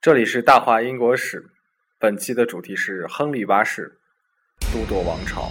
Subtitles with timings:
[0.00, 1.44] 这里是大话英国史，
[1.98, 3.98] 本期的主题是亨利八世，
[4.72, 5.50] 都铎王朝。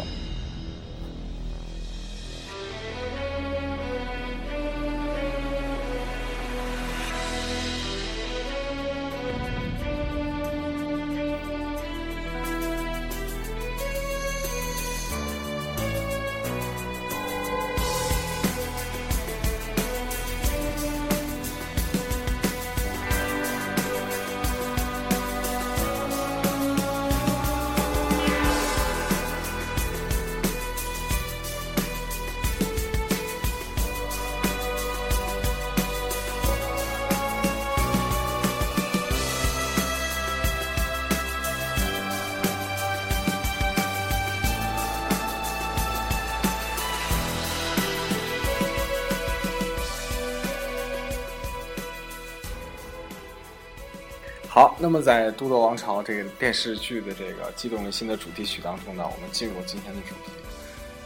[54.88, 60.32] 那么在《都铎王朝》这个电视剧的这个激动人心的主题曲当中呢，我们进入今天的主题。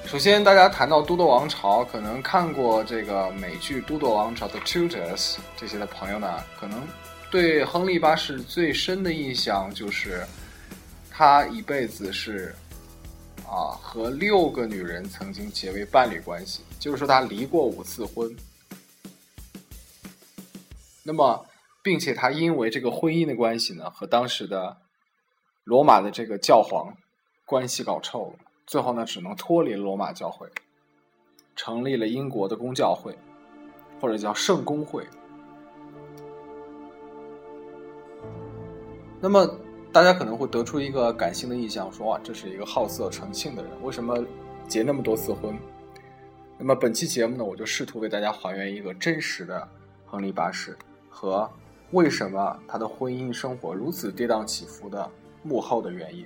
[0.06, 6.88] 首先，大家谈到都铎王朝，可能看过这个美剧《都铎王朝》的 Tudors 这些的朋友呢，可能
[7.32, 10.24] 对亨利八世最深的印象就是
[11.10, 12.54] 他一辈子是
[13.48, 18.32] 啊和六个女人曾经结为伴侣关系，就是说他离过五次婚。
[21.02, 21.44] 那么。
[21.84, 24.78] 并且他因为这个婚姻的关系呢，和当时的
[25.64, 26.96] 罗马的这个教皇
[27.46, 28.36] 关系搞臭了，
[28.68, 30.48] 最后呢，只能脱离罗马教会，
[31.56, 33.18] 成立了英国的公教会，
[34.00, 35.08] 或者叫圣公会。
[39.20, 39.48] 那么
[39.92, 44.24] 大家可能会得出一个感性的印象，说哇，这是一个好色成性的人，为什么
[44.68, 45.58] 结那么多次婚？
[46.60, 49.68] 那么本期节目呢，我就试图为大家还原一个真实的
[50.06, 50.78] 亨利八世
[51.10, 51.52] 和。
[51.92, 55.10] 为什么他的婚姻生活如此跌宕起伏的
[55.44, 56.26] 幕后的原因？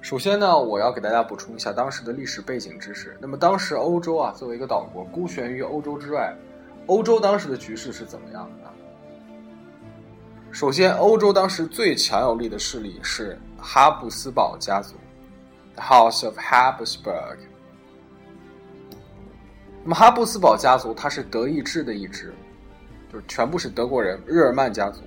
[0.00, 3.16] 首先呢，我要给大家补充一下当时的历史背景知识。
[3.20, 6.34] 那么，当时欧洲啊，作为一个岛国，孤悬于欧洲之外，
[6.86, 8.70] 欧洲当时的局势是怎么样的呢？
[10.50, 14.96] 首先，欧洲当时最强有力的势力是哈布斯堡家族。
[15.76, 17.38] House of Habsburg。
[19.84, 22.32] 那么哈布斯堡家族，它是德意志的一支，
[23.12, 25.02] 就是全部是德国人，日耳曼家族。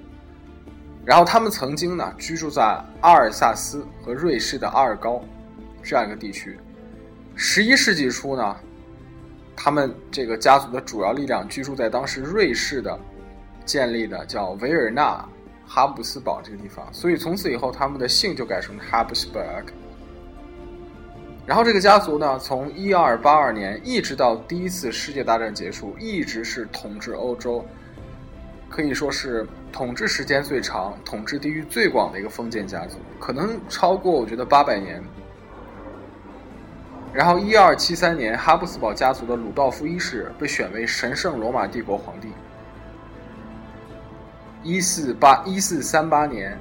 [1.05, 2.61] 然后他们曾经呢居住在
[3.01, 5.23] 阿尔萨斯和瑞士的阿尔高
[5.83, 6.59] 这样一个地区。
[7.35, 8.57] 十一世纪初呢，
[9.55, 12.99] 他们这个家族的主要力量居住在当时瑞士的
[13.65, 15.23] 建立的叫维尔纳
[15.65, 19.65] 哈布斯堡这个地方，所以从此以后他们的姓就改成了 Habsburg。
[21.45, 27.63] 然后这个家族呢，从一二八二年一直到第一次世界大战结束，一直是统治欧洲，
[28.67, 35.03] 可以说是统治时间最长、统治地域最广的一个封建家族，可能超过我觉得八百年。
[37.13, 42.27] 然后一二七三年，哈布斯堡家族的鲁道夫一世被选为神圣罗马帝国皇帝。
[44.63, 46.57] 一四八一四三八年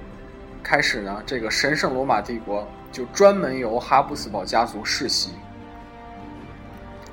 [0.62, 2.68] 开始呢，这个神圣罗马帝国。
[2.94, 5.30] 就专门由哈布斯堡家族世袭。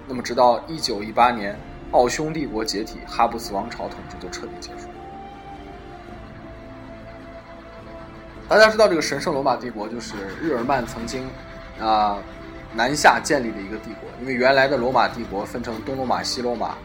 [0.07, 1.57] 那么，直到一九一八年
[1.89, 4.87] 奥匈帝国解体，哈布斯王朝统治就彻底结束。
[8.47, 11.27] 大家知道，这个神圣罗马帝国就是日耳曼曾经
[11.79, 12.19] 啊
[12.75, 14.07] 南下建立的一个帝国。
[14.19, 16.75] 因为原来的罗马帝国分成东罗马、西罗马，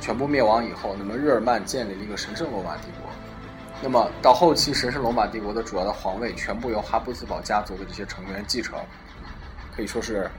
[0.00, 3.09] 全部灭亡以后，那么日耳曼建立了一个神圣罗马帝国。
[3.82, 8.78] 那么到后期，神圣罗马帝国的主要的皇位全部由哈布斯堡家族的这些成员继承，
[9.74, 10.30] 可以说是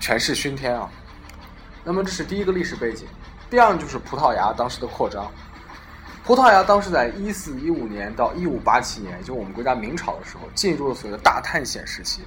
[0.00, 0.90] 权势熏天啊。
[1.84, 3.06] 那么这是第一个历史背景。
[3.50, 5.30] 第二就是葡萄牙当时的扩张。
[6.24, 12.22] 葡萄牙当时在一四一五年到一五八七年，就我们国家明朝的时候，进入了所谓的大探险时期。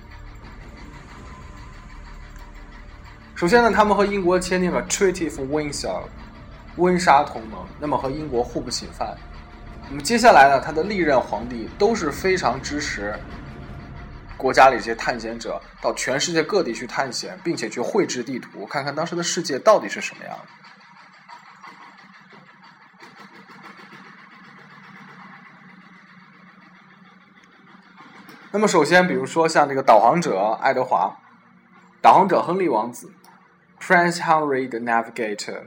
[3.35, 6.03] 首先呢，他们和英国签订了 Treaty of Windsor，
[6.77, 9.17] 温莎同盟，那么和英国互不侵犯。
[9.91, 13.17] 那么接下来呢，他的历任皇帝都是非常支持
[14.37, 20.45] 国家里这些探险者到全世界各地去探险，并且去绘制地图，看看当时的世界到底是什么样的。
[28.51, 31.17] 那么首先，比如说像这个导航者爱德华，
[31.99, 33.11] 导航者亨利王子
[33.81, 35.63] ，Prince Henry the Navigator，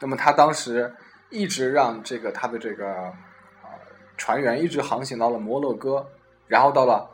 [0.00, 0.94] 那么他当时。
[1.34, 3.68] 一直让这个他的这个呃
[4.16, 6.06] 船员一直航行到了摩洛哥，
[6.46, 7.10] 然后到了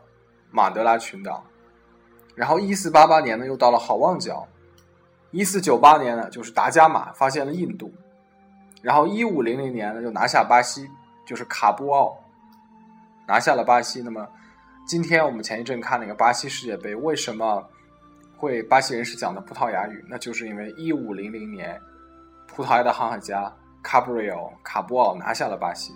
[0.51, 1.43] 马德拉群岛，
[2.35, 4.47] 然后一四八八年呢又到了好望角，
[5.31, 7.91] 一四九八年呢，就是达伽马发现了印度，
[8.83, 10.87] 然后一五零零年呢，就拿下巴西，
[11.27, 12.15] 就是卡布奥
[13.27, 14.03] 拿下了巴西。
[14.03, 14.29] 那么
[14.87, 17.67] 今天我们前一阵看那个巴西世界杯，为什么
[18.37, 20.05] 会巴西人是讲的葡萄牙语？
[20.11, 21.81] 那就是因为一五零零年，
[22.47, 23.51] 葡萄牙的航海家
[23.83, 25.95] 卡布瑞奥卡布奥拿下了巴西。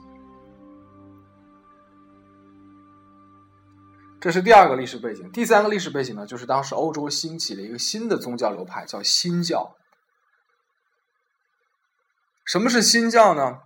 [4.21, 9.77] 这是第二个历史背景，第三个历史背景呢，就是当时欧洲兴起了一个新的宗教流派，叫新教。
[12.47, 13.61] 什么是新教呢？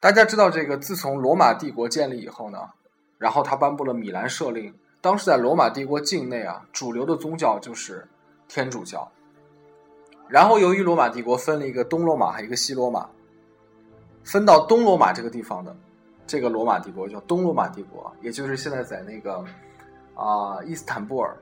[0.00, 2.58] 大家知道，这个自从罗马帝国建立以后呢，
[3.18, 8.08] 然后他颁布了米兰赦令，当时在罗马帝国境内啊，主流的宗教就是
[8.48, 9.12] 天主教。
[10.28, 13.08] 然后由于罗马帝国分了一个东罗马和一个西罗马，
[14.22, 15.74] 分到东罗马这个地方的。
[16.26, 19.44] 这个罗马帝国叫东罗马帝国，也就是现在在那个
[20.14, 21.36] 啊伊斯坦布尔，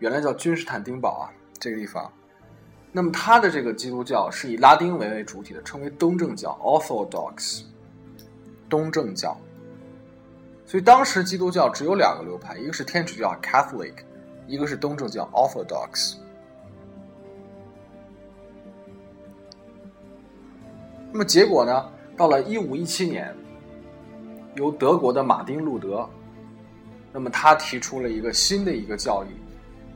[0.00, 1.30] 原来叫君士坦丁堡啊
[1.60, 2.10] 这个地方。
[2.90, 7.62] 那么它的这个基督教是以拉丁文为主体的，称为东正教 （Orthodox）。
[8.68, 9.36] 东正教。
[10.66, 13.94] 所以当时基督教只有两个流派，一个是天主教 （Catholic），
[14.48, 16.16] 一个是东正教 （Orthodox）。
[21.14, 21.92] 那么结果呢？
[22.16, 23.32] 到了一五一七年。
[24.56, 26.08] 由德国的马丁路德，
[27.12, 29.28] 那么他提出了一个新的一个教义，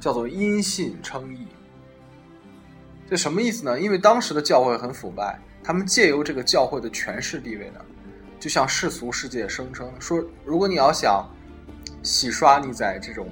[0.00, 1.46] 叫做因信称义。
[3.08, 3.80] 这什么意思呢？
[3.80, 7.80] 因为当时的教会很腐败，他们借由这个教会的权势地位呢，
[8.38, 11.28] 就向世俗世界声称说：如果你要想
[12.04, 13.28] 洗刷你在这种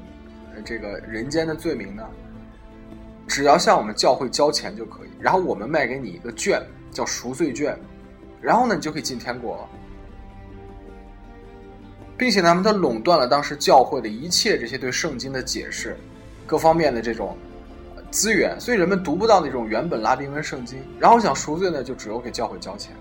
[0.64, 2.04] 这个人间的罪名呢，
[3.28, 6.62] 只要向我们教会交钱就可以，然后我们卖给你一个券，
[6.96, 7.78] 叫赎罪券，
[8.40, 9.68] 然后呢，你就可以进天国了。
[12.16, 15.98] 并且他们他垄断了当时教会的一切这些对圣经的解释，
[16.46, 17.36] 各方面的这种
[18.10, 20.78] 资源，所以人们读不到那种原本拉丁文圣经。
[20.98, 22.94] 然后想赎罪呢，就只有给教会交钱。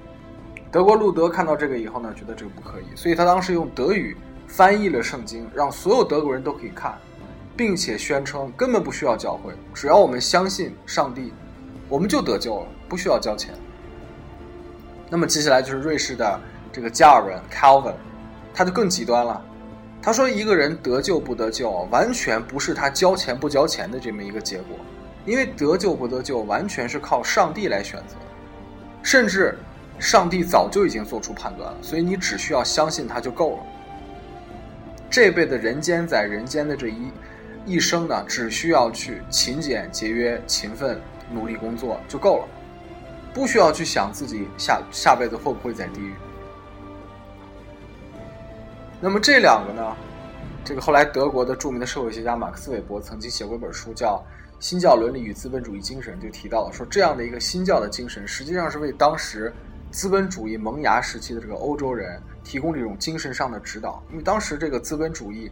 [0.69, 6.94] 德国路德看到这个以后呢，觉得这个不可以，所以他当时用德语翻译了圣经，让所有德国人都可以看，
[7.56, 11.31] 并且宣称根本不需要教会，只要我们相信上帝，
[11.88, 13.53] 我们就得救了，不需要交钱。
[15.09, 16.39] 那么接下来就是瑞士的
[16.71, 17.93] 这个加尔文 Calvin。
[18.57, 19.43] 他就更极端了，
[20.01, 24.77] 他说一个人得救不得救，完全不是他交钱不交钱的这么一个结果，
[25.25, 28.15] 因为得救不得救完全是靠上帝来选择，
[29.03, 29.59] 甚至
[29.99, 33.63] 上帝早就已经做出判断了，所以你只需要相信他就够了。
[35.09, 37.11] 这辈子人间在人间的这一
[37.65, 40.97] 一生呢，只需要去勤俭节约、勤奋
[41.29, 42.47] 努力工作就够了，
[43.35, 46.13] 不需要去想自己下下辈子会不会在地狱。
[49.01, 49.93] 那么这两个呢？
[50.63, 54.23] 这个后来德国的著名的社会学家马克思韦伯曾经写过一本书，叫
[54.61, 59.53] 《新教伦理与资本主义精神》，就提到了说，这样的一个新教的精神，实际上是为当时
[59.91, 64.01] 资本主义萌芽时期的这个欧洲人提供这种精神上的指导。
[64.11, 65.51] 因为当时这个资本主义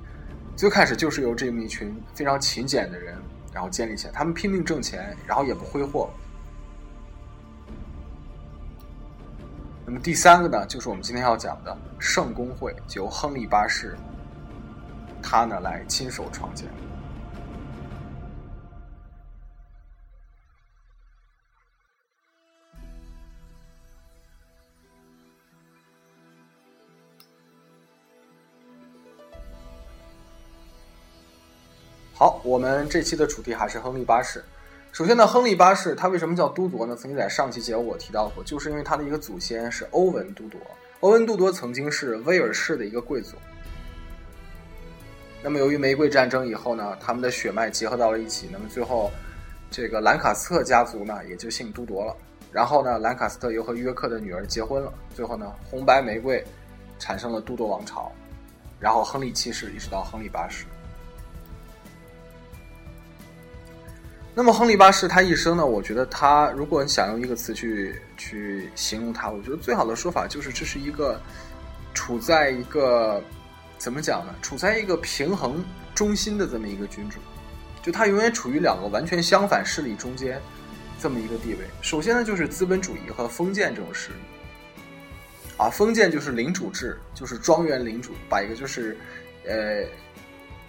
[0.55, 3.15] 最开始就是由这么一群非常勤俭的人
[3.53, 6.09] 然后建立起来，他们拼命挣钱，然后也不挥霍。
[9.93, 13.95] 那么第三个呢，就是我们今天要讲的圣公会，由亨利八世
[15.21, 16.67] 他呢来亲手创建。
[32.15, 34.43] 好，我们这期的主题还是亨利八世。
[34.93, 36.95] 首先呢，亨利八世他为什么叫都铎呢？
[36.95, 40.59] 曾经在上期节目我提到过，就是因为他的一个祖先是欧文都铎。
[40.99, 43.35] 欧文都铎曾经是威尔士的一个贵族。
[45.41, 49.09] 那么由于玫瑰战争以后呢，他们的血脉结合到了一起，那么最后
[49.71, 52.15] 这个兰卡斯特家族呢也就姓都铎了。
[52.51, 56.45] 然后呢，兰卡斯特又和约克的女儿结婚了，最后呢，红白玫瑰
[56.99, 58.11] 产生了都铎王朝。
[58.79, 60.65] 然后亨利七世一直到亨利八世。
[64.35, 65.63] 那么，亨利八世他一生呢？
[65.63, 71.21] 我觉得他，如果你想用一个词去去形容他，我觉得最好的说法就是，这是一个
[71.93, 73.23] 处在一个
[73.77, 74.33] 怎么讲呢？
[74.41, 75.63] 处在一个平衡
[75.93, 77.19] 中心的这么一个君主，
[77.83, 80.41] 就他永远处于两个完全相反势力中间
[80.99, 81.59] 这么一个地位。
[81.83, 84.15] 首先呢，就是资本主义和封建这种势力，
[85.57, 88.97] 啊，封建就是领主制，就是庄园领主，把一个就是
[89.45, 89.85] 呃。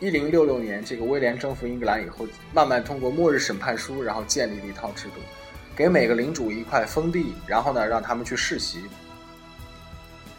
[0.04, 5.14] 一零六六年，这个威廉征服英格兰以后，慢慢通过末日审判书，然后建立了一套制度，
[5.74, 8.84] 给每个领主一块封地，然后呢，让他们去世袭。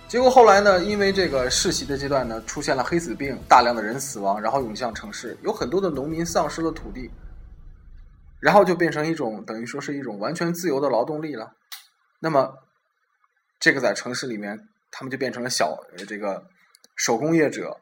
[0.07, 7.09] 结果后来呢，因为这个世袭的阶段呢，出现了黑死病，大量的人死亡，然后涌向城市，有很多的农民丧失了土地。
[8.39, 11.51] 然后就变成一种等于说是一种完全自由的劳动力了。
[12.19, 12.53] 那么，
[13.59, 14.59] 这个在城市里面，
[14.91, 15.75] 他们就变成了小
[16.07, 16.45] 这个
[16.95, 17.75] 手工业者，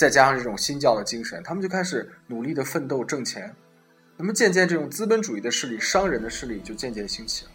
[0.00, 3.54] 再加上这种新教的精神，他们就开始努力的奋斗挣钱。
[4.16, 7.50] 那么渐渐，这种资本主义的势力、商人的势力就渐渐兴起了。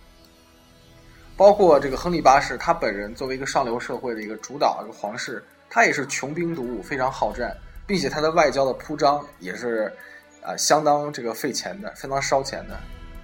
[1.35, 9.91] 包括这个亨利八世，他本人作为一个上流社会的一个主导，一个皇室，他也是穷兵黩武，非常好战，并且他的外交的铺张也是。
[10.47, 12.79] 啊，相当这个费钱的，相当烧钱的，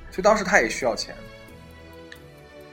[0.10, 1.16] 所以当时他也需要钱，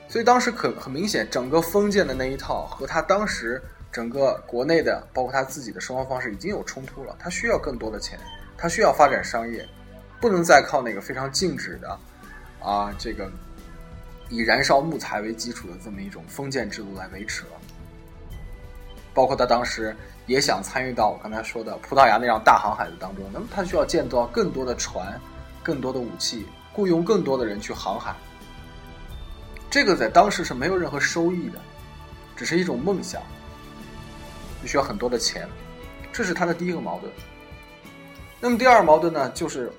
[0.09, 3.63] 所以当时可很明显，整个封建的那一套和他当时
[3.99, 7.17] 整个国内的，包括他自己的生活方式已经有冲突了。
[7.19, 8.17] 他需要更多的钱，
[8.57, 9.69] 他需要发展商业，
[10.21, 11.99] 不能再靠那个非常静止的，
[12.63, 13.29] 啊，这个
[14.29, 17.59] 以燃烧木材为基础的这么一种封建制度来维持了。
[19.13, 19.93] 包括他当时。
[20.29, 25.19] 也想参与到我刚才说的葡萄牙那样大航海的当中，那么他需要建造更多的船、
[25.63, 28.15] 更多的武器，雇佣更多的人去航海。
[29.71, 31.59] 这个在当时是没有任何收益的，
[32.37, 33.23] 只是一种梦想，
[34.63, 35.49] 就需要很多的钱，
[36.13, 37.13] 这是他的第一个矛盾。
[38.41, 39.73] 那么第二个矛盾呢，就是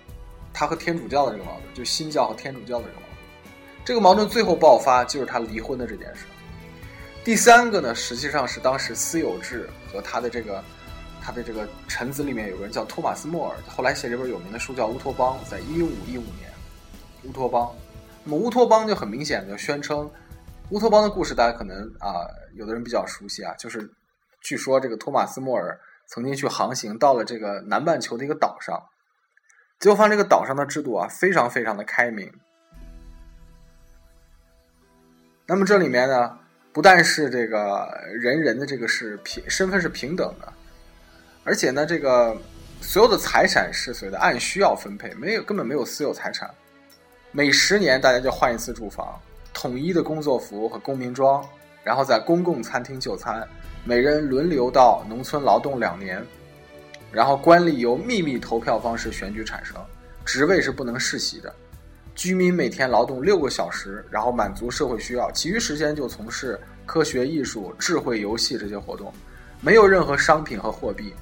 [0.53, 3.09] 他和天主教的这个矛盾，就新教和天主教的这个矛盾。
[3.85, 6.25] 这个矛盾最后爆发就是他离婚的这件事。
[7.23, 10.63] 第三个呢，实际上是当时私有制和他的这个
[11.21, 16.49] 他的这个臣子里面有个人叫托马斯·莫尔，后来写这本有名的书叫《乌托邦》，在一五一五年，
[17.29, 17.65] 《乌托邦》。
[18.23, 20.05] 那么《乌托邦》就很明显的宣称，
[20.69, 23.89] 《乌托邦》的故事大家可能啊，有的人比较熟悉啊，就是
[24.41, 28.81] 据说这个托马斯·莫尔曾经去航行到了这个南半球的一个岛上，
[29.79, 32.31] 结果发现这个岛上的制度啊非常非常的开明。
[35.45, 36.37] 那么这里面呢？
[36.71, 40.53] 不但是这个人人的这个是平身份是平等的，
[41.43, 42.37] 而且呢，这个
[42.79, 46.47] 所有的财产是所谓的按需要分配，没有根本没有私有财产。
[47.31, 49.19] 每十年大家就换一次住房，
[49.51, 51.43] 统一的工作服和公民装，
[51.83, 53.45] 然后在公共餐厅就餐，
[53.85, 56.23] 每人轮流到农村劳动两年，
[57.11, 59.75] 然后官吏由秘密投票方式选举产生，
[60.25, 61.53] 职位是不能世袭的。
[62.13, 69.11] 居民每天劳动六个小时，然后满足社会需要，其余时间就从事科学、艺术、智慧、游戏这些活动，
[69.61, 71.13] 没有任何商品和货币。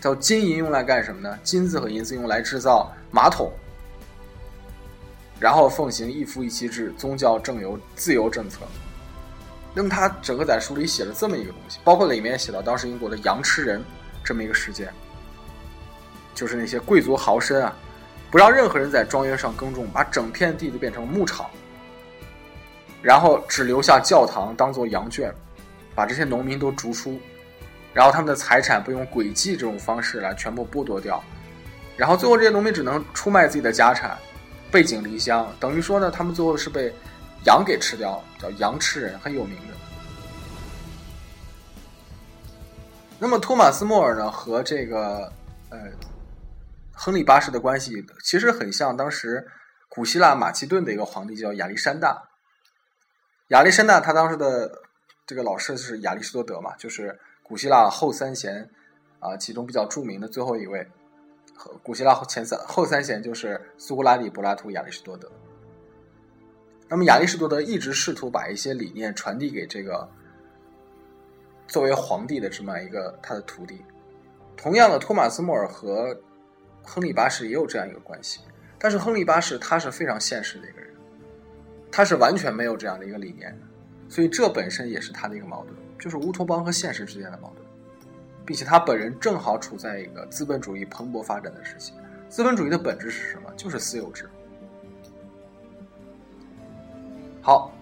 [0.00, 1.38] 叫金银用来干什么呢？
[1.44, 3.52] 金子和银子用来制造马桶，
[5.38, 8.62] 然后奉行一夫一妻制，宗教正由自由政策。
[9.74, 13.82] 那么他整个在书里写了这么一个东西，包括里面写到当时英国的羊吃人
[14.22, 14.92] 这么一个事件，
[16.34, 17.74] 就是那些贵族豪绅啊。
[18.30, 21.50] 不让任何人在庄园上耕种，把整片地都变成牧场，
[23.02, 25.30] 然后只留下教堂当做羊圈，
[25.94, 27.20] 把这些农民都逐出，
[27.92, 31.22] 然后他们的财产不用诡计这种方式来全部剥夺掉，
[31.94, 34.16] 然后最后这些农民只能出卖自己的家产，
[34.70, 36.90] 背井离乡，等于说呢，他们最后是被
[37.44, 39.74] 羊给吃掉，叫羊吃人，很有名的。
[43.18, 45.32] 那么托马斯·莫尔呢，和这个
[45.70, 45.78] 呃。
[46.94, 49.50] 亨利八世的关系其实很像当时
[49.88, 52.28] 古希腊马其顿的一个皇帝叫亚历山大。
[53.48, 54.70] 亚历山大他当时的
[55.26, 58.70] 这个老师是亚里士多德嘛，就是古希腊后三贤
[59.18, 60.86] 啊其中比较著名的最后一位。
[61.82, 65.28] 古希腊前三后三贤就是苏格拉底、柏拉图、亚里士多德。
[66.92, 70.06] 那么亚里士多德一直试图把一些理念传递给这个
[71.66, 73.82] 作为皇帝的这么一个他的徒弟。
[74.58, 76.14] 同样的，托马斯·莫尔和
[76.82, 78.40] 亨利八世也有这样一个关系，
[78.78, 80.90] 但是亨利八世他是非常现实的一个人，
[81.90, 83.58] 他是完全没有这样的一个理念，
[84.06, 87.66] 所以这本身也是他的一个矛盾，就是乌托邦和现实之间的矛盾，
[88.44, 91.94] 并且他本人正好处在一个资本主义蓬勃发展的时期。
[92.28, 93.50] 资本主义的本质是什么？
[93.56, 94.28] 就是私有制。
[97.42, 97.72] 好，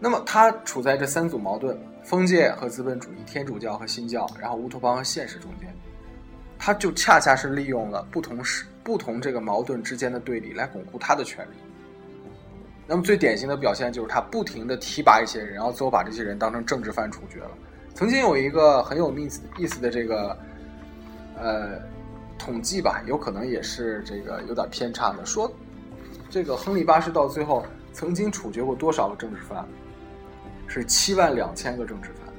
[0.00, 5.72] 那么他处在这三组矛盾：封建和资本主义、天主教和新教，然后乌托邦和现实中间。
[6.58, 11.54] 他就恰恰是利用了不同时不同这个矛盾之间的对立来巩固他的权利。
[12.86, 17.50] 那么最典型的表现就是他不停的提拔一些人，然后最后把这些人当成政治犯处决了。
[17.94, 20.36] 曾经有一个很有意思意思的这个
[21.38, 21.78] 呃
[22.36, 25.50] 统计吧，有可能也是这个有点偏差的，说
[26.28, 29.66] 这个亨利八世到最后曾经处决过多少个政治犯？
[30.66, 32.32] 是七万两千个政治犯。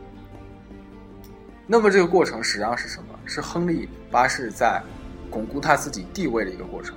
[1.67, 3.07] 那么这个过程实际上是什么？
[3.25, 4.81] 是亨利八世在
[5.29, 6.95] 巩固他自己地位的一个过程。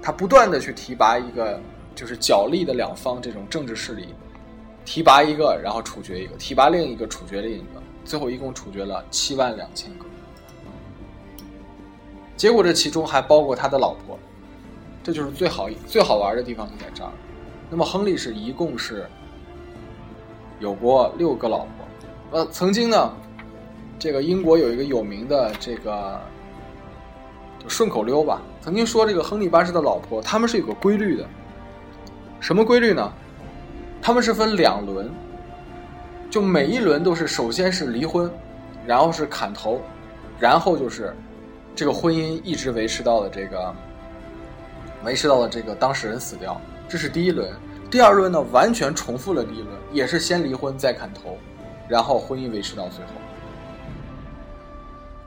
[0.00, 1.60] 他不断的去提拔一个
[1.94, 4.14] 就是角力的两方这种政治势力，
[4.84, 10.04] 提拔一个然后处决一个，提拔另一个处决另一个，最后一共处决了七万两千个。
[12.36, 14.18] 结果这其中还包括他的老婆，
[15.04, 17.12] 这就是最好最好玩的地方就在这儿。
[17.72, 19.06] 那么亨利是一共是
[20.60, 21.68] 有过六个老婆，
[22.32, 23.10] 呃，曾经呢，
[23.98, 26.20] 这个英国有一个有名的这个
[27.66, 31.26] 顺口溜吧，曾经说这个亨利八世的老婆他们是有个规律的，
[32.40, 33.10] 什么规律呢？
[34.02, 35.10] 他们是分两轮，
[36.28, 38.30] 就每一轮都是首先是离婚，
[38.84, 39.80] 然后是砍头，
[40.38, 41.16] 然后就是
[41.74, 43.74] 这个婚姻一直维持到了这个。
[45.04, 46.60] 维持到了这个当事人死掉，
[46.92, 47.50] 这是第一轮。
[47.90, 51.38] 第二轮呢，完全重复了第一轮，也是先离婚再砍头，
[51.88, 53.12] 然后婚姻维持到最后。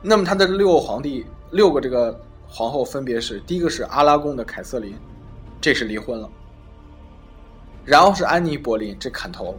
[0.00, 4.94] 那么他的六个皇帝，六个这个皇后分别是：第一个是阿拉贡的凯瑟琳，
[5.60, 6.28] 这是离婚了；
[7.84, 9.58] 然后是安妮·柏林，这砍头了；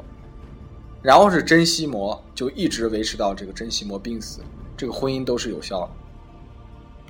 [1.01, 4.39] 然后是珍西摩，就一直维持到这个珍西摩病死，
[4.77, 5.89] 这个婚姻都是有效的。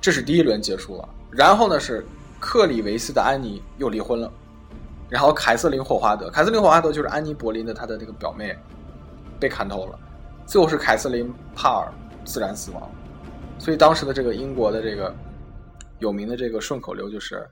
[0.00, 1.08] 这是第一轮结束了。
[1.30, 2.04] 然后呢是。
[2.40, 4.32] 克里维斯的安妮又离婚了，
[5.08, 8.56] 然后凯瑟琳霍华德，凯瑟琳霍华德就是安妮柏林的她的那个表妹，
[9.40, 9.98] 被砍头了，
[10.46, 11.92] 最后是凯瑟琳帕尔
[12.24, 12.90] 自然死亡，
[13.58, 15.14] 所以当时的这个英国的这个
[15.98, 17.48] 有名的这个顺口溜就是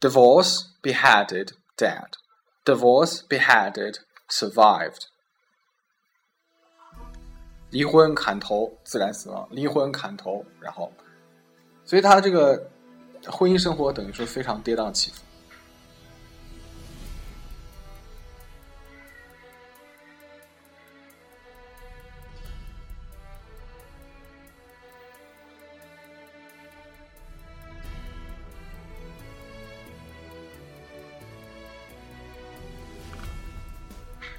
[0.00, 3.96] “divorce beheaded dead”，“divorce beheaded
[4.28, 5.06] survived”，
[7.70, 10.92] 离婚砍头自然死亡，离婚砍头然后。
[11.84, 12.70] 所以他这个
[13.30, 15.22] 婚姻生活等于说非常跌宕起伏。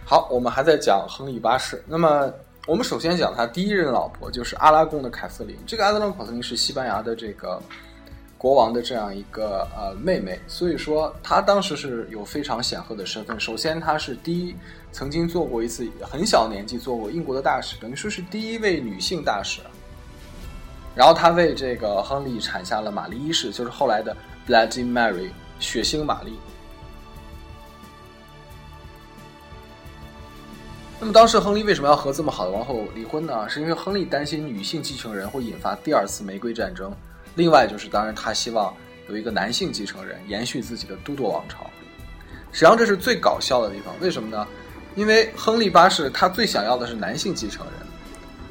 [0.06, 1.84] 好，我们还在讲亨利八世。
[1.88, 2.32] 那么。
[2.66, 5.54] 我们首先讲他第一任老婆，就是阿拉贡的凯瑟琳。
[5.68, 7.62] 这个阿拉贡凯瑟琳是西班牙的这个
[8.44, 13.40] 国王的这样一个呃妹妹，所以说她当时是有非常显赫的身份。
[13.40, 14.54] 首先，她是第一
[14.92, 19.62] 曾经做过一次很小年纪做过英国的大使，等于说是第一位女性大使。
[20.94, 24.14] 然后她为这个亨利产下了玛丽一世，就是后来的
[24.46, 25.30] Bloody Mary
[25.62, 26.38] 血腥玛丽。
[31.00, 33.48] 那么当时亨利为什么要和这么好的王后离婚呢？
[33.48, 36.94] 是因为亨利担心女性继承人会引发第二次玫瑰战争，
[37.36, 38.74] 另外就是当然他希望
[39.10, 41.70] 有一个男性继承人延续自己的都铎王朝。
[42.52, 44.48] 实际上这是最搞笑的地方，为什么呢？
[44.96, 47.74] 因为亨利八世他最想要的是男性继承人，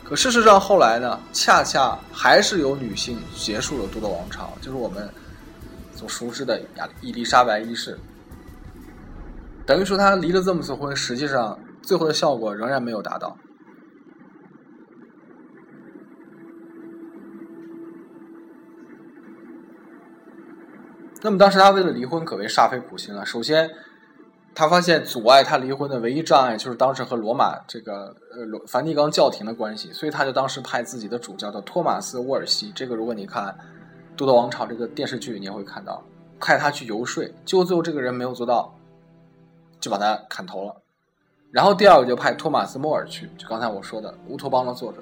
[0.05, 5.09] 可事实上后来呢，恰恰还是有女性结束了都铎王朝，就是我们
[5.95, 7.99] 所熟知的亚伊丽莎白一世。
[9.65, 11.59] 等于说他离了这么次婚，实际上。
[11.85, 13.37] 最后的效果仍然没有达到。
[21.23, 23.25] 那么当时他为了离婚可谓煞费苦心了。
[23.25, 23.71] 首先，
[24.55, 32.73] 他发现阻碍他离婚的唯一障碍就是当时和罗马这个呃梵蒂冈教廷的关系，所以他就当时派自己的主教的托马斯·沃尔西。
[32.75, 33.45] 这个如果你看
[34.17, 36.03] 《都铎王朝》这个电视剧，你也会看到，
[36.41, 38.75] 派他去游说，结果最后这个人没有做到，
[39.79, 40.75] 就把他砍头了。
[41.53, 44.99] 然后第二个就派托马斯·莫尔去，就刚才我说的《乌托邦》的作者，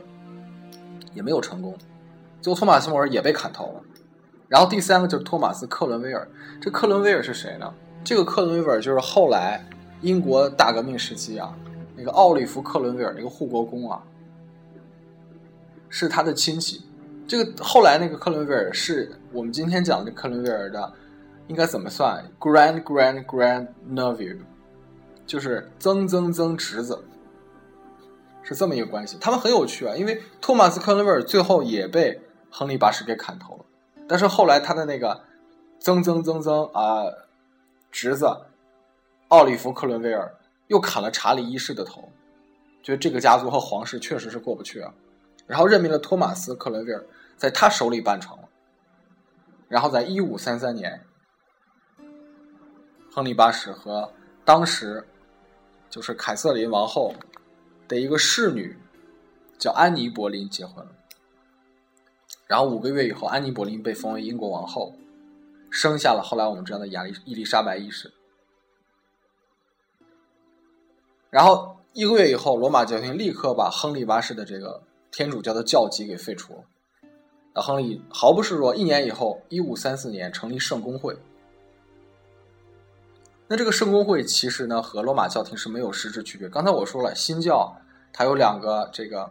[1.14, 1.74] 也没有成功，
[2.42, 3.80] 最后托马斯·莫尔也被砍头了。
[4.50, 6.28] 然后第三个就是托马斯·克伦威尔，
[6.60, 7.72] 这克伦威尔是谁呢？
[8.02, 9.64] 这个克伦威尔就是后来
[10.00, 11.56] 英国大革命时期啊，
[11.94, 14.02] 那个奥利弗·克伦威尔那个护国公啊，
[15.88, 16.82] 是他的亲戚。
[17.28, 20.92] 这个后来那个克伦威尔是我们今天讲的克伦威尔的，
[21.46, 24.36] 应该怎么算？Grand Grand Grand Nephew。
[25.26, 27.04] 就是曾曾曾侄子，
[28.42, 29.16] 是这么一个关系。
[29.20, 33.64] 他们很有趣啊，因为托马斯·克伦威尔最后也被亨利八世给砍头了，
[34.10, 35.22] 但是后来他的那个
[35.78, 37.04] 曾曾曾曾啊
[37.92, 38.26] 侄子
[39.28, 40.34] 奥利弗·克伦威尔
[40.66, 42.10] 又砍了查理一世的头，
[42.82, 44.92] 觉得这个家族和皇室确实是过不去啊，
[45.46, 48.48] 然后任命了托马斯·克伦威尔在他手里办成了，
[49.68, 51.00] 然后在一五三三年，
[53.12, 54.12] 亨利八世和
[54.44, 55.06] 当时。
[55.88, 57.12] 就是凯瑟琳王后
[57.88, 58.78] 的一个侍女，
[59.58, 60.92] 叫安妮·柏林结婚了。
[62.50, 64.92] 然后五个月以后，安妮·柏林被封为英国王后，
[65.70, 68.12] 生下了后来我们知道的亚丽伊丽莎白一世。
[71.30, 74.82] 然后一个月以后，罗马教廷立刻把亨利八世的这个
[75.12, 76.64] 天主教的教籍给废除了。
[77.54, 81.16] 那亨利毫不示弱，一年以后，一五三四年成立圣公会。
[83.46, 86.48] 那这个圣公会其实呢，和罗马教廷是没有实质区别。
[86.48, 87.76] 刚才我说了，新教
[88.12, 89.30] 它有两个这个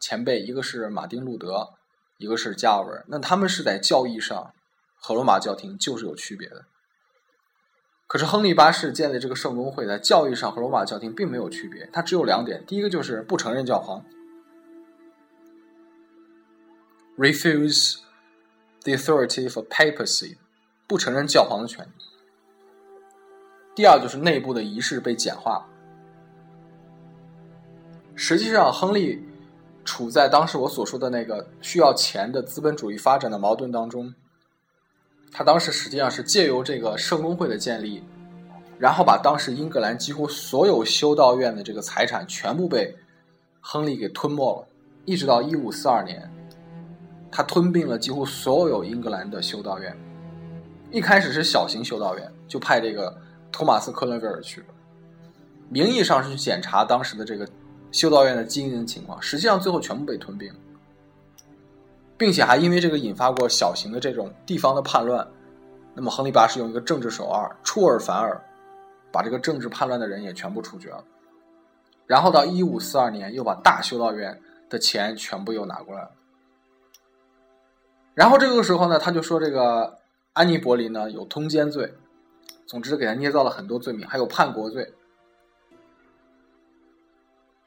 [0.00, 1.68] 前辈，一个是马丁路德，
[2.16, 3.04] 一个是加尔文。
[3.08, 4.52] 那他们是在教义上
[4.96, 6.64] 和罗马教廷就是有区别的。
[8.06, 14.04] 可是亨利八世建立这个圣公会，在教义上和罗马教廷并没有区别，它只有两点：第一个就是不承认教皇
[17.16, 17.98] ，refuse
[18.82, 20.36] the authority of papacy，
[20.86, 22.04] 不承认教皇的权利；
[23.74, 25.66] 第二就是内部的仪式被简化。
[28.14, 29.26] 实际上，亨利
[29.84, 34.12] 处在当时我所说的那个需要钱的资本主义发展的矛盾当中。
[35.32, 38.02] 他当时实际上是借由这个圣公会的建立，
[38.78, 42.94] 然后把当时英格兰几乎所有修道院的这个财产全部被
[43.60, 44.68] 亨利给吞没了，
[45.04, 46.30] 一直到一五四二年，
[47.32, 49.96] 他吞并了几乎所有英格兰的修道院。
[50.92, 53.12] 一开始是小型修道院，就派这个
[53.50, 54.66] 托马斯·克伦威尔去了，
[55.68, 57.44] 名义上是去检查当时的这个
[57.94, 60.52] 修道院的经营情况，实际上最后全部被吞并。
[62.18, 65.24] 并且还因为这个引发过小型的这种地方的叛乱，
[65.94, 68.40] 那么亨利八世用一个政治手腕出尔反尔，
[69.12, 71.04] 把这个政治叛乱的人也全部处决了。
[72.04, 76.10] 然后到一五四二年，又把大修道院的钱全部又拿过来了。
[78.12, 79.98] 然后这个时候呢，他就说这个
[80.32, 81.94] 安妮·柏林呢有通奸罪，
[82.66, 84.92] 总之给他捏造了很多罪名，还有叛国罪。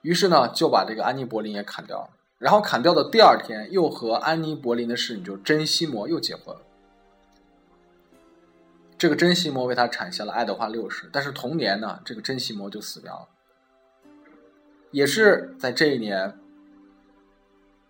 [0.01, 2.09] 于是呢，就把这个安妮·柏林也砍掉了。
[2.37, 6.61] 然后砍掉的第二天，又和安妮·柏林的侍女就珍西摩又结婚了。
[8.97, 13.27] 这个珍西摩为他产下了爱德华六世，但是同年呢，这个珍西摩就死掉了。
[14.91, 16.37] 也是在这一年，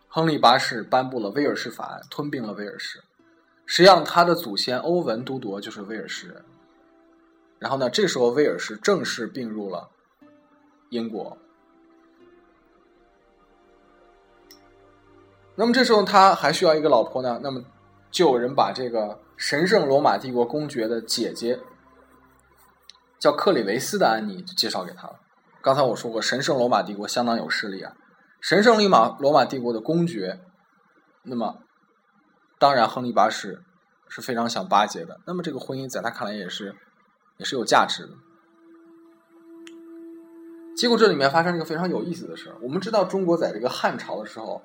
[0.08, 3.04] 亨利八世颁布了威尔士法案，吞并了威尔士。
[3.66, 6.44] 实际上，他的祖先欧文都铎就是威尔士人。
[7.60, 9.90] 然后呢，这时候威尔士正式并入了
[10.90, 11.38] 英国。
[15.60, 17.60] 那么这时候他还需要一个老婆呢，那么
[18.12, 21.60] 就有人把这个神圣罗马帝国公爵的姐姐，
[23.18, 25.16] 叫克里维斯的安妮就介绍给他了。
[25.64, 27.96] 刚才我说过，神圣罗马帝国相当有势力啊，
[28.40, 30.40] 神圣利马罗马帝国的公爵，
[31.24, 31.58] 那么
[32.60, 33.64] 当然亨利八世
[34.08, 35.20] 是非常想巴结的。
[35.26, 36.76] 那么这个婚姻在他看来也是
[37.38, 38.14] 也是有价值的。
[40.76, 42.54] 结果这里面发生一个非常有意思的事。
[42.62, 44.62] 我们知道中国在这个汉朝的时候。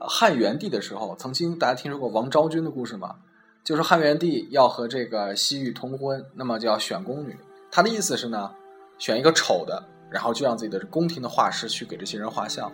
[0.00, 3.16] 汉元帝的时候，曾经大家听说过王昭君的故事吗？
[3.62, 7.36] 就是汉元帝要和这个西域通婚，那么就要选宫女。
[7.70, 8.50] 他的意思是呢，
[8.96, 12.72] 选一个丑的，然后就让自己的宫廷的画师去给这些人画像。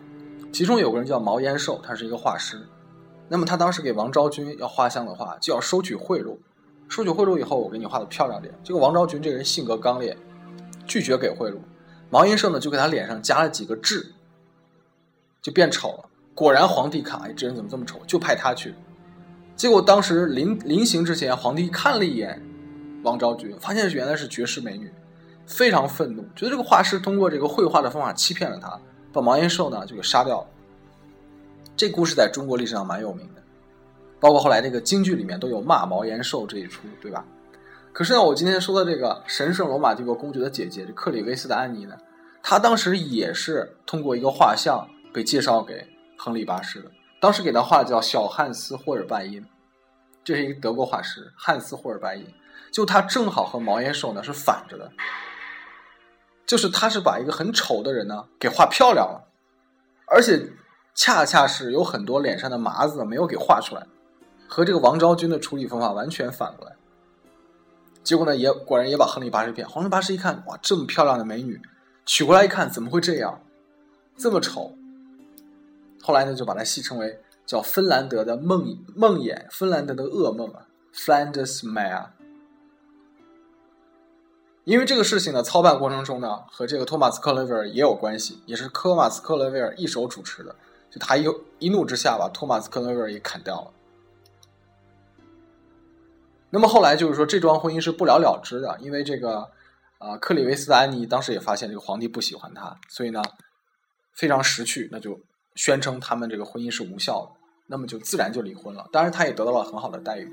[0.52, 2.64] 其中有个人叫毛延寿，他是一个画师。
[3.28, 6.36] 那么他当时给王昭君要画像的话，就要收取贿赂。
[6.88, 8.54] 收取贿赂以后，我给你画的漂亮点。
[8.62, 10.16] 结果王昭君这个人性格刚烈，
[10.86, 11.56] 拒绝给贿赂。
[12.08, 14.12] 毛延寿呢，就给他脸上加了几个痣，
[15.42, 16.08] 就变丑了。
[16.36, 17.98] 果然，皇帝看，哎，这人怎么这么丑？
[18.06, 18.74] 就派他去。
[19.56, 22.38] 结果当时临临行之前，皇帝看了一眼
[23.02, 24.92] 王昭君，发现原来是绝世美女，
[25.46, 28.78] 非常愤怒，觉得这个画师通过这个绘画的方法欺骗了他，
[29.14, 30.46] 把毛延寿呢就给杀掉了。
[31.74, 33.42] 这故事在中国历史上蛮有名的，
[34.20, 37.24] 包括后来这个京剧里面都有骂毛延寿这一出，对吧？
[37.94, 41.96] 可是呢，我今天说的这个神圣罗马帝国公爵的姐姐，这克里维斯的安妮呢，
[42.42, 45.95] 她当时也是通过一个画像被介绍给。
[46.18, 49.44] 亨利八世的，当时给他画的叫小汉斯·霍尔拜因，
[50.24, 52.26] 这是一个德国画师，汉斯·霍尔拜因，
[52.72, 54.90] 就他正好和毛延寿呢是反着的，
[56.46, 59.28] 就是他是把一个很丑的人呢给画漂亮了，
[60.06, 60.50] 而且
[60.94, 63.86] 恰恰是有很多脸上的麻子没有给画出来，
[64.48, 66.74] 和这个王昭君的处理方法完全反过来，
[68.02, 71.60] 结果呢也果然也把亨利八世骗，亨利八世一看哇这么漂亮的美女，
[72.04, 73.40] 娶过来一看怎么会这样，
[74.16, 74.76] 这么丑。
[76.06, 82.10] 后来呢，就把它戏称为叫芬兰德的梦梦魇，芬兰德的噩梦啊，Flanders Mare。
[84.62, 90.54] 因为这个事情呢，操办过程中呢，和这个托马斯克雷维尔也有关系，也是科马斯克雷维尔一手主持的。
[90.92, 91.26] 就他一
[91.58, 93.72] 一怒之下，把托马斯克雷维尔也砍掉了。
[96.50, 99.50] 那么后来就是说，这桩婚姻是不了了之的，因为这个
[99.98, 103.20] 啊，克里维斯的安妮当时也发现这个皇帝不喜欢他，所以呢，
[104.14, 105.18] 非常识趣，那就。
[105.56, 107.30] 宣称他们这个婚姻是无效的，
[107.66, 108.88] 那么就自然就离婚了。
[108.92, 110.30] 当然，他也得到了很好的待遇。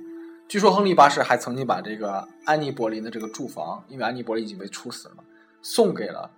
[0.48, 5.16] 据说亨利八世还曾经把这个安妮·柏林的这个住房，因为安妮·柏林已经被处死了，
[5.64, 6.30] 送给了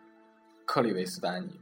[0.65, 1.59] 克里维斯的安妮。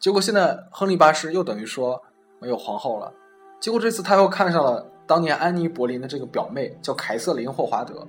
[0.00, 2.02] 结果现在亨利八世又等于说
[2.40, 3.12] 没有皇后了。
[3.60, 8.04] 结果这次他又看上了当年安妮·柏林的这个表妹，叫凯瑟琳·霍华德。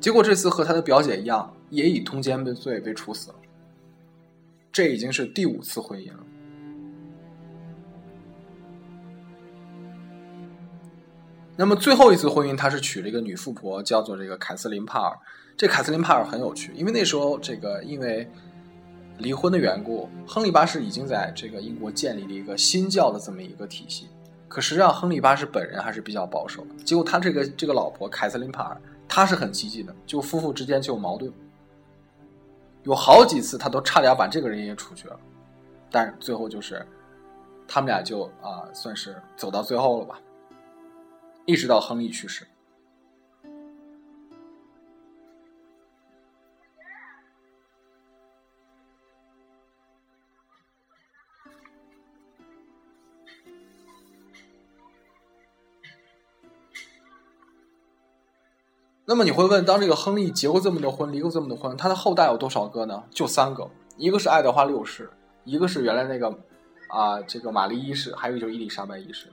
[0.00, 3.36] 结果这次和他的表姐一样，也以通奸罪被处死了。
[4.72, 6.20] 这已经是第五次婚姻了。
[11.56, 15.16] 那么最后一次婚姻，他是娶了一个女富婆，叫做这个凯瑟琳帕尔。
[15.56, 18.28] 这凯瑟琳帕尔很有趣，因为那时候这个因为
[19.18, 24.08] 离婚的缘故，亨利八世已经在这个英国建立了一个新教的这么一个体系。
[24.48, 26.84] 可实际上，亨利八世本人还是比较保守的。
[26.84, 31.32] 结果他这个这个老婆凯瑟琳帕尔，她是很积极的，就夫妇之间就有矛盾，
[32.82, 35.20] 有好几次他都差点把这个人也处决了，
[35.90, 36.84] 但最后就是
[37.68, 40.18] 他们俩就啊算是走到最后了吧。
[41.46, 42.46] 一直到亨利去世。
[59.06, 63.04] 那么你会问，当这个亨利结过这么多婚，离过这么多婚，他的后代有多少个呢？
[63.10, 65.10] 就三个，一个是爱德华六世，
[65.44, 66.30] 一个是原来那个
[66.88, 69.28] 啊这个玛丽一世，还有一个就是伊丽莎白一世。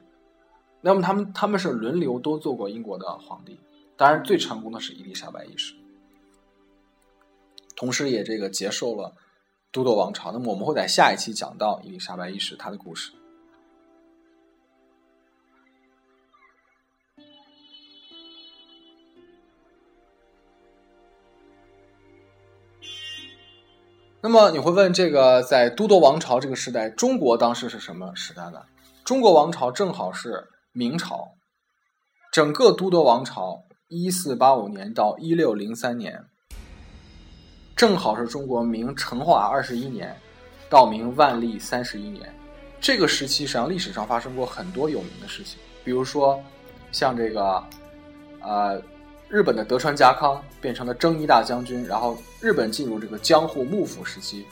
[0.83, 3.59] 那么他们他们是轮流都做过英国的皇帝，
[3.95, 5.75] 当然最成功的是伊丽莎白一世，
[7.75, 9.13] 同时也这个接受了
[9.71, 10.31] 都铎王朝。
[10.31, 13.11] 那么我们会在下一期讲到伊丽莎白一世她的故事。
[24.23, 28.63] 那么你会问，这个在都铎王朝这个时代，中国当时是什么时代呢？
[29.03, 30.47] 中国王朝正好是。
[30.73, 31.33] 明朝，
[32.31, 36.23] 整个都铎王朝一四八五年到一六零三年，
[37.75, 40.15] 正好是中国明成化二十一年
[40.69, 42.33] 到明万历三十一年。
[42.79, 46.41] 这个时期实际上历史上发生过很多有名的事情，比如说
[46.93, 47.61] 像这个
[48.39, 48.81] 呃
[49.27, 54.45] 日本的德川家康变成了征夷大将军，然后日本进入这个江户幕府时期，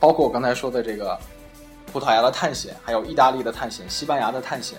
[0.00, 1.20] 包括我刚才说的这个。
[1.98, 4.78] 葡萄牙的探险，还有意大利的探险，西班牙的探险，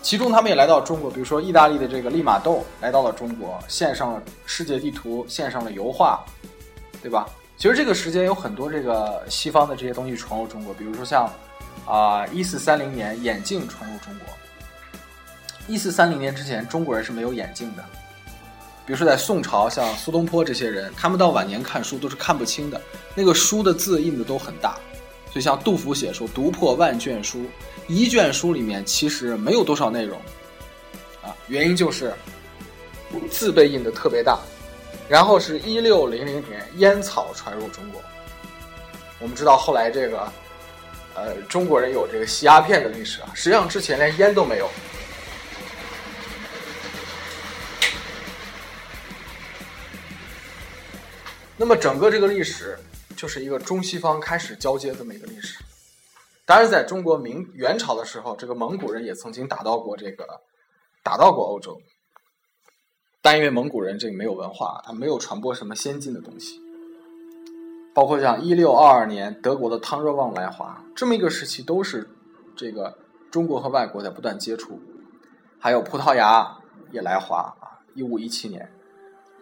[0.00, 1.10] 其中他们也来到中国。
[1.10, 6.24] 比如说，意大利的这个利玛窦来到了中国，献上了世界地图，献上了油画，
[7.02, 7.26] 对吧？
[7.58, 11.30] 其实这个时间有很多这个西方的这些东西传入中国，比如说像
[11.86, 14.28] 啊，一四三零年眼镜传入中国。
[15.68, 17.84] 一四三零年之前，中国人是没有眼镜的。
[18.86, 22.80] 比如说，在宋朝，像苏东坡这些人，他们到晚年看书都是看不清的，
[23.14, 24.76] 那个书的字印的都很大。
[25.34, 27.44] 就像杜甫写说：“读破万卷书，
[27.88, 30.16] 一卷书里面其实没有多少内容。”
[31.24, 32.14] 啊，原因就是
[33.28, 34.38] 字被印的特别大。
[35.08, 38.00] 然后是一六零零年烟草传入中国。
[39.18, 40.32] 我们知道后来这个，
[41.14, 44.70] 呃，中国人有这个吸鸦片的历史啊，实际上之前连烟都没有。
[51.56, 52.78] 那么整个这个历史
[53.24, 55.64] 就是一个中西方开始交接这么一个历史。
[56.44, 60.42] 当然，在中国明元朝的时候，这个蒙古人也曾经打到过这个，
[61.02, 61.80] 打到过欧洲。
[63.22, 66.60] 但因为蒙古人这个没有文化，他没有传播什么先进的东西。
[67.94, 72.06] 包括像一六二二年德国的汤若望来华这么一个时期，都是
[72.54, 72.98] 这个
[73.30, 74.78] 中国和外国在不断接触。
[75.58, 76.58] 还有葡萄牙
[76.92, 78.70] 也来华啊，一五一七年。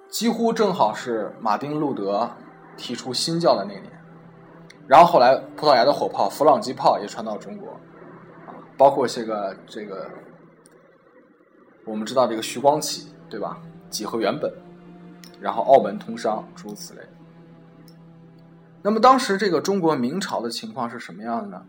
[0.08, 2.30] 几乎正好是马丁路德
[2.76, 3.84] 提出新教的那年，
[4.86, 7.70] 然后后来葡萄牙的火炮弗朗机炮也传到中国，
[8.46, 10.10] 啊，包括这个这个，
[11.84, 13.60] 我们知道这个徐光启对吧？
[13.90, 14.52] 几何原本，
[15.40, 17.00] 然后澳门通商诸如此类。
[18.82, 21.62] 那么当时这个中国明朝的情况是什么样的呢？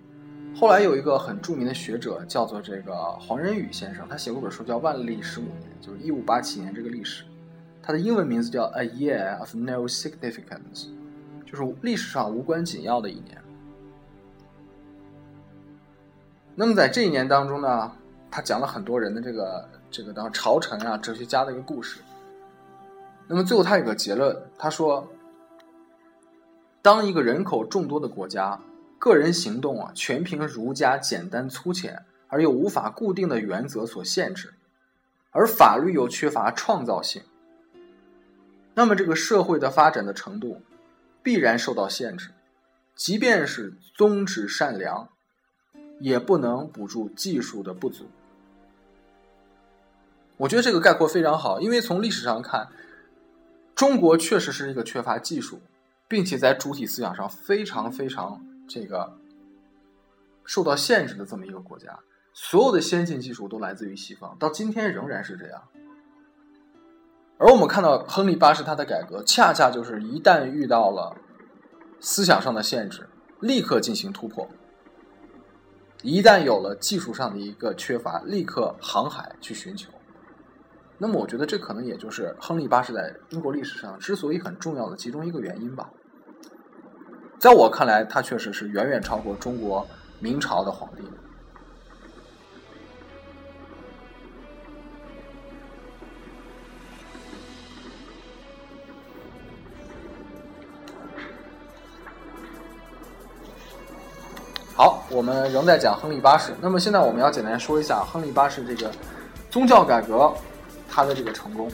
[0.55, 7.23] 后来有一个很著名的学者叫做这个黄仁宇先生，他写过本书叫《万历十五年》，就是一五八七年这个历史。
[7.85, 10.87] 它的英文名字叫 A Year of No Significance，
[11.45, 13.37] 就是历史上无关紧要的一年。
[16.55, 17.91] 那么在这一年当中呢，
[18.31, 21.99] 他讲了很多人的这个这个当朝臣啊、哲学家的一个故事。
[23.27, 25.05] 那么最后他有个结论，他说：
[26.81, 28.57] 当一个人口众多的国家，
[28.97, 34.53] 个人行动啊全凭儒家简单粗浅而又无法固定的原则所限制，
[35.31, 37.21] 而法律又缺乏创造性。
[38.75, 40.61] 那么，这个社会的发展的程度
[41.21, 42.31] 必然受到限制，
[42.95, 45.09] 即便是宗旨善良，
[45.99, 48.05] 也不能补助技术的不足。
[50.37, 52.67] 我觉得这个概括非常好，因为从历史上看，
[53.75, 55.61] 中国确实是一个缺乏技术，
[56.07, 59.15] 并且在主体思想上非常非常这个
[60.43, 61.99] 受到限制的这么一个国家。
[62.33, 65.61] 所有的先进技术都来自于西方，到今天仍然是这样。
[67.45, 71.13] 而我们看到亨利八世他的改革，恰恰就是一旦遇到了
[71.99, 73.09] 思想上的限制，
[73.41, 74.47] 立刻进行突破。
[76.03, 79.91] 一旦有了技术上的一个缺乏，立刻航海去寻求。
[80.97, 85.89] 那么，我觉得这可能也就是亨利八世在英国历史上之所以很重要的其中一个原因吧。
[87.39, 89.85] 在我看来，他确实是远远超过中国
[90.21, 91.03] 明朝的皇帝。
[104.75, 106.51] 好，我们仍在讲亨利八世。
[106.59, 108.91] 那么现在我们要简单说一下亨利八世这个
[109.51, 110.33] 宗教改革，
[110.89, 111.71] 他的这个成功。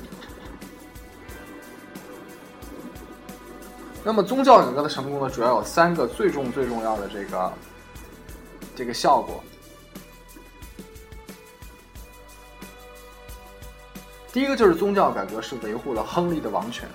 [4.03, 7.53] 那么宗教改革的成功呢，主要有三个最重最重要的这个
[8.75, 9.41] 这个效果。
[14.33, 16.87] 第一个就是宗教改革是维护了亨利的王权，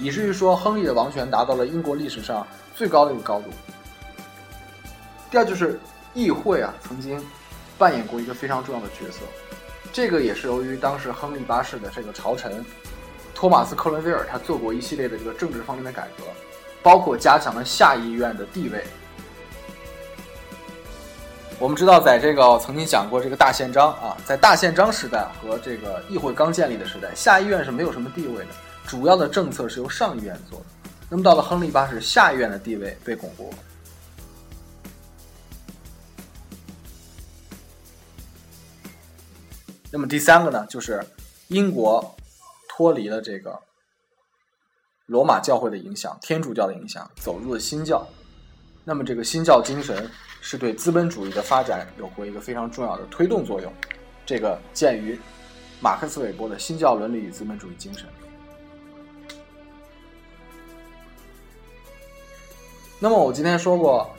[0.00, 3.50] 以至于说亨利的王权达到了英国历史上最高的一个高度。
[5.32, 5.80] 第二就是
[6.12, 7.18] 议会啊，曾经
[7.78, 9.20] 扮演过一个非常重要的角色，
[9.90, 12.62] 这个也是由于当时亨利八世的这个朝臣。
[13.34, 16.24] 托马斯·克伦威尔他做过一系列的这个政治方面的改革，
[16.82, 18.84] 包括加强了下议院的地位。
[21.58, 28.50] 我们知道，在这个曾经讲过这个大宪章啊，在大宪章时代和这个议会刚建立的时代，下议院是没有什么地位的，
[28.86, 30.66] 主要的政策是由上议院做的。
[31.08, 33.56] 那么到了亨利八世，下议院的地位被巩固了。
[39.92, 41.06] 那么第三个呢，就是
[41.46, 42.16] 英国。
[42.74, 43.60] 脱离了这个
[45.04, 48.02] 罗马教会的影响，天主教的影响，走入了新教。
[48.82, 53.70] 那么，这个新教精神是对资本主义的发展有过一个非常重要的推动作用。
[54.24, 55.20] 这个鉴于
[55.80, 58.08] 马克思韦伯的《新教伦理与资本主义精神》。
[62.98, 64.10] 那么，我今天说过，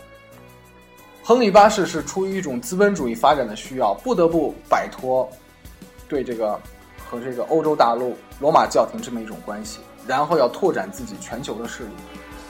[1.24, 5.28] 亨利八世是出于一种资本主义发展的需要，不得不摆脱
[6.14, 6.60] 对这个。
[7.06, 11.92] 和这个欧洲大陆罗马教廷这么一种关系，然后要拓展自己全球的势力。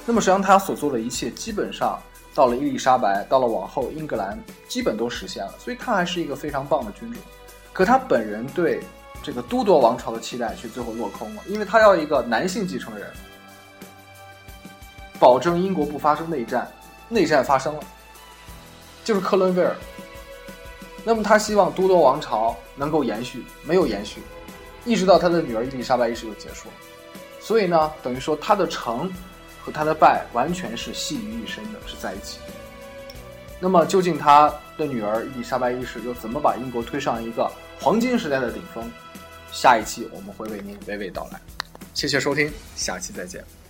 [0.06, 2.00] 那么实际上他所做的一切，基本上
[2.34, 5.54] 到了伊丽莎白，到了往后英格兰，基本都实现了。
[5.60, 7.20] 所以他还是一个非常棒的君主。
[7.74, 8.82] 可他本人对
[9.22, 13.12] 这个都铎王朝的期待却最后落空了，因为他要一个男性继承人，
[15.20, 16.72] 保证英国不发生内战。
[17.10, 17.84] 内战发生了，
[19.04, 19.76] 就是克伦威尔。
[21.04, 24.22] 那么他希望都铎王朝能够延续，没有延续。
[24.86, 26.74] 一直到他的女儿伊丽莎白一世就结束了，
[27.40, 29.12] 所以呢，等于说他的成
[29.62, 32.40] 和他的败完全是系于一身的，是在一起。
[33.60, 38.92] 那么，究竟他的女儿伊丽莎白一世又怎么把英国推上一个黄金时代的顶峰？
[39.54, 41.40] 下一期我们会为您娓娓道来。
[41.94, 43.63] 谢谢收听，下期再见。